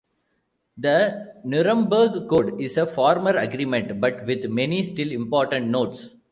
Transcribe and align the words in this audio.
The 0.79 1.35
Nuremberg 1.43 2.27
Code 2.27 2.59
is 2.59 2.77
a 2.77 2.87
former 2.87 3.35
agreement, 3.37 4.01
but 4.01 4.25
with 4.25 4.45
many 4.49 4.83
still 4.83 5.11
important 5.11 5.67
notes. 5.67 6.15